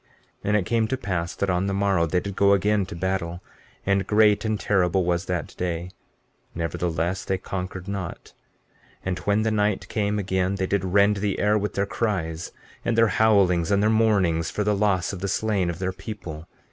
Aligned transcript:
15:17 0.01 0.07
And 0.45 0.57
it 0.57 0.65
came 0.65 0.87
to 0.87 0.97
pass 0.97 1.35
that 1.35 1.49
on 1.51 1.67
the 1.67 1.75
morrow 1.75 2.07
they 2.07 2.19
did 2.19 2.35
go 2.35 2.53
again 2.53 2.87
to 2.87 2.95
battle, 2.95 3.39
and 3.85 4.07
great 4.07 4.43
and 4.43 4.59
terrible 4.59 5.05
was 5.05 5.25
that 5.25 5.53
day; 5.57 5.91
nevertheless, 6.55 7.23
they 7.23 7.37
conquered 7.37 7.87
not, 7.87 8.33
and 9.05 9.19
when 9.19 9.43
the 9.43 9.51
night 9.51 9.87
came 9.89 10.17
again 10.17 10.55
they 10.55 10.65
did 10.65 10.83
rend 10.83 11.17
the 11.17 11.37
air 11.39 11.55
with 11.55 11.75
their 11.75 11.85
cries, 11.85 12.51
and 12.83 12.97
their 12.97 13.09
howlings, 13.09 13.69
and 13.69 13.83
their 13.83 13.91
mournings, 13.91 14.49
for 14.49 14.63
the 14.63 14.75
loss 14.75 15.13
of 15.13 15.19
the 15.19 15.27
slain 15.27 15.69
of 15.69 15.77
their 15.77 15.93
people. 15.93 16.47